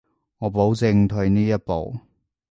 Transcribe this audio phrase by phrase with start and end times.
[0.39, 1.95] 我保證退呢一步